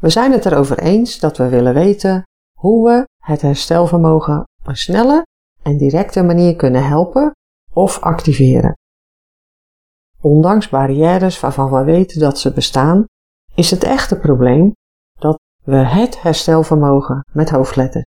[0.00, 2.22] We zijn het erover eens dat we willen weten
[2.58, 5.26] hoe we het herstelvermogen op een snelle
[5.62, 7.34] en directe manier kunnen helpen
[7.72, 8.74] of activeren.
[10.20, 13.04] Ondanks barrières waarvan we weten dat ze bestaan,
[13.54, 14.72] is het echte probleem
[15.18, 18.04] dat we het herstelvermogen met hoofdletters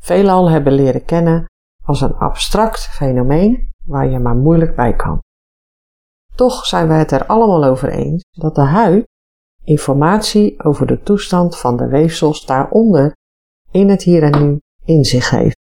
[0.00, 1.44] veelal hebben leren kennen
[1.84, 5.18] als een abstract fenomeen waar je maar moeilijk bij kan.
[6.34, 9.08] Toch zijn we het er allemaal over eens dat de huid
[9.70, 13.12] informatie over de toestand van de weefsels daaronder
[13.70, 15.56] in het hier en nu in zich heeft.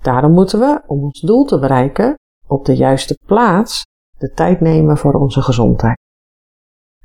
[0.00, 2.14] Daarom moeten we, om ons doel te bereiken,
[2.46, 3.82] op de juiste plaats
[4.18, 5.96] de tijd nemen voor onze gezondheid.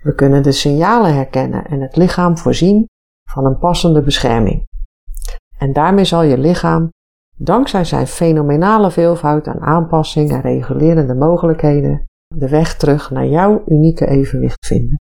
[0.02, 2.88] We kunnen de signalen herkennen en het lichaam voorzien
[3.30, 4.66] van een passende bescherming.
[5.58, 6.90] En daarmee zal je lichaam,
[7.38, 12.06] dankzij zijn fenomenale veelvoud aan aanpassing en regulerende mogelijkheden,
[12.36, 15.02] de weg terug naar jouw unieke evenwicht vinden.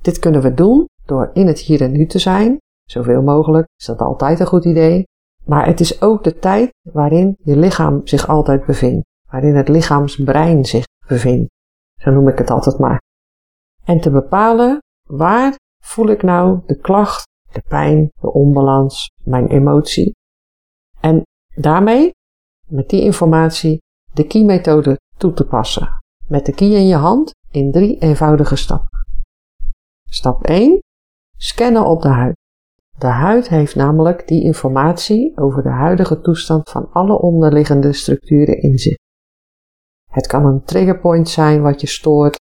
[0.00, 2.58] Dit kunnen we doen door in het hier en nu te zijn.
[2.84, 5.06] Zoveel mogelijk is dat altijd een goed idee.
[5.44, 9.06] Maar het is ook de tijd waarin je lichaam zich altijd bevindt.
[9.30, 11.50] Waarin het lichaamsbrein zich bevindt.
[12.00, 13.00] Zo noem ik het altijd maar.
[13.84, 20.14] En te bepalen waar voel ik nou de klacht, de pijn, de onbalans, mijn emotie.
[21.00, 21.22] En
[21.54, 22.10] daarmee,
[22.66, 25.88] met die informatie, de key-methode toe te passen.
[26.26, 28.97] Met de key in je hand in drie eenvoudige stappen.
[30.10, 30.78] Stap 1.
[31.36, 32.36] Scannen op de huid.
[32.98, 38.78] De huid heeft namelijk die informatie over de huidige toestand van alle onderliggende structuren in
[38.78, 38.96] zich.
[40.10, 42.40] Het kan een triggerpoint zijn wat je stoort,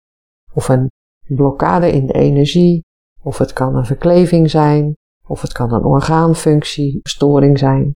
[0.53, 0.89] of een
[1.27, 2.83] blokkade in de energie,
[3.21, 4.93] of het kan een verkleving zijn,
[5.25, 7.95] of het kan een orgaanfunctiestoring zijn.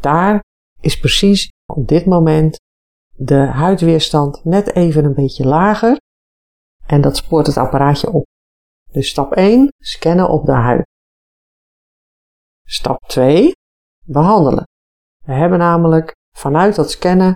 [0.00, 0.42] Daar
[0.80, 2.60] is precies op dit moment
[3.16, 5.96] de huidweerstand net even een beetje lager
[6.86, 8.32] en dat spoort het apparaatje op.
[8.94, 10.86] Dus stap 1, scannen op de huid.
[12.66, 13.52] Stap 2,
[14.06, 14.66] behandelen.
[15.24, 17.34] We hebben namelijk vanuit dat scannen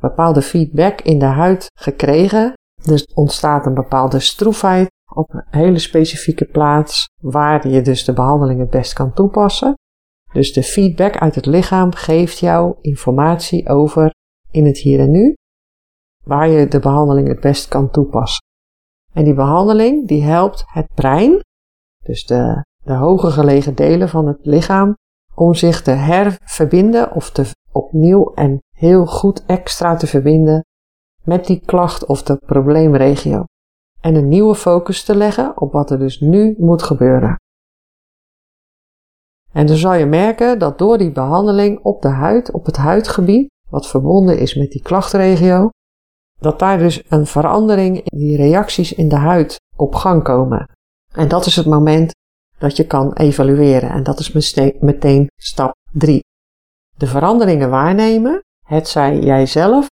[0.00, 2.52] bepaalde feedback in de huid gekregen.
[2.82, 8.60] Dus ontstaat een bepaalde stroefheid op een hele specifieke plaats waar je dus de behandeling
[8.60, 9.74] het best kan toepassen.
[10.32, 14.10] Dus de feedback uit het lichaam geeft jou informatie over
[14.50, 15.34] in het hier en nu
[16.24, 18.44] waar je de behandeling het best kan toepassen.
[19.16, 21.40] En die behandeling die helpt het brein,
[22.04, 24.96] dus de, de hoger gelegen delen van het lichaam,
[25.34, 30.64] om zich te herverbinden of te opnieuw en heel goed extra te verbinden
[31.24, 33.44] met die klacht of de probleemregio.
[34.00, 37.36] En een nieuwe focus te leggen op wat er dus nu moet gebeuren.
[39.52, 43.50] En dan zal je merken dat door die behandeling op de huid, op het huidgebied,
[43.70, 45.70] wat verbonden is met die klachtregio,
[46.40, 50.68] dat daar dus een verandering in die reacties in de huid op gang komen.
[51.12, 52.14] En dat is het moment
[52.58, 53.90] dat je kan evalueren.
[53.90, 54.32] En dat is
[54.80, 56.24] meteen stap 3.
[56.96, 59.88] De veranderingen waarnemen, het zij jijzelf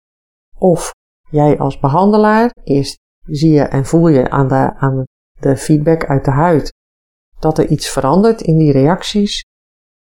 [0.57, 0.91] of
[1.29, 2.55] jij als behandelaar.
[2.63, 5.03] Eerst zie je en voel je aan de, aan
[5.39, 6.73] de feedback uit de huid
[7.39, 9.43] dat er iets verandert in die reacties.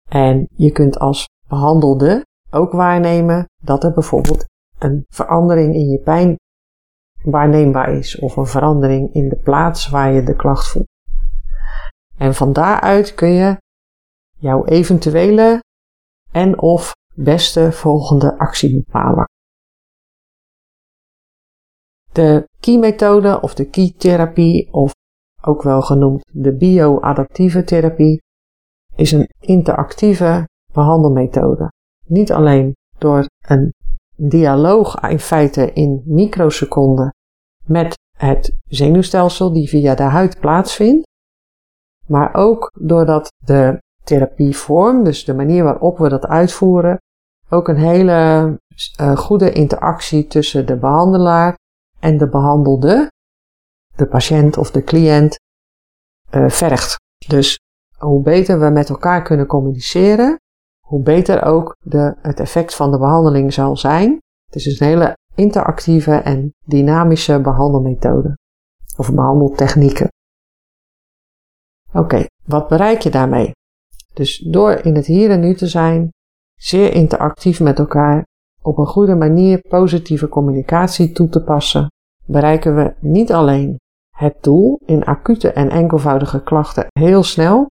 [0.09, 4.45] En je kunt als behandelde ook waarnemen dat er bijvoorbeeld
[4.79, 6.35] een verandering in je pijn
[7.23, 10.87] waarneembaar is of een verandering in de plaats waar je de klacht voelt.
[12.17, 13.57] En van daaruit kun je
[14.37, 15.63] jouw eventuele
[16.31, 19.29] en of beste volgende actie bepalen.
[22.11, 24.91] De key-methode of de key-therapie, of
[25.41, 28.21] ook wel genoemd de bioadaptieve therapie,
[28.95, 31.71] is een interactieve behandelmethode.
[32.05, 33.73] Niet alleen door een
[34.19, 37.13] dialoog in feite in microseconden
[37.65, 41.07] met het zenuwstelsel die via de huid plaatsvindt,
[42.07, 46.97] maar ook doordat de therapievorm, dus de manier waarop we dat uitvoeren,
[47.49, 48.59] ook een hele
[49.01, 51.57] uh, goede interactie tussen de behandelaar
[51.99, 53.11] en de behandelde,
[53.95, 55.39] de patiënt of de cliënt,
[56.31, 56.95] uh, vergt.
[57.27, 57.59] Dus
[57.97, 60.39] hoe beter we met elkaar kunnen communiceren,
[60.89, 64.11] hoe beter ook de, het effect van de behandeling zal zijn.
[64.45, 68.37] Het is dus een hele interactieve en dynamische behandelmethode
[68.97, 70.07] of behandeltechnieken.
[71.93, 73.51] Oké, wat bereik je daarmee?
[74.13, 76.09] Dus door in het hier en nu te zijn,
[76.55, 78.25] zeer interactief met elkaar,
[78.61, 81.87] op een goede manier positieve communicatie toe te passen,
[82.25, 83.79] bereiken we niet alleen
[84.15, 87.67] het doel in acute en enkelvoudige klachten heel snel,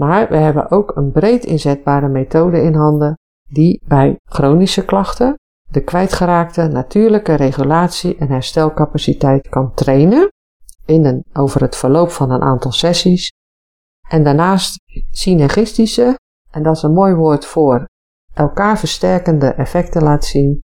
[0.00, 3.18] maar we hebben ook een breed inzetbare methode in handen
[3.48, 5.34] die bij chronische klachten
[5.70, 10.28] de kwijtgeraakte natuurlijke regulatie en herstelcapaciteit kan trainen
[10.86, 13.32] in een, over het verloop van een aantal sessies
[14.08, 14.80] En daarnaast
[15.10, 16.18] synergistische,
[16.50, 17.84] en dat is een mooi woord voor
[18.34, 20.60] elkaar versterkende effecten laat zien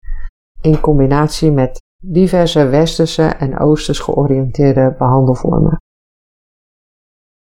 [0.61, 5.80] in combinatie met diverse westerse en oosters georiënteerde behandelvormen.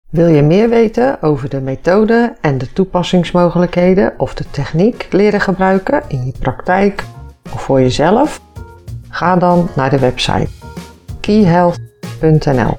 [0.10, 6.04] Wil je meer weten over de methode en de toepassingsmogelijkheden of de techniek leren gebruiken
[6.08, 7.04] in je praktijk
[7.54, 8.42] of voor jezelf?
[9.10, 10.48] Ga dan naar de website
[11.20, 12.78] keyhealth.nl.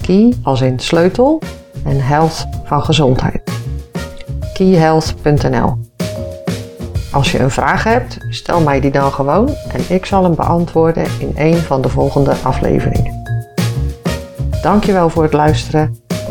[0.00, 1.42] Key als in sleutel
[1.84, 3.42] en health van gezondheid.
[4.54, 5.78] keyhealth.nl.
[7.12, 11.06] Als je een vraag hebt, stel mij die dan gewoon en ik zal hem beantwoorden
[11.18, 13.24] in een van de volgende afleveringen.
[14.62, 16.04] Dankjewel voor het luisteren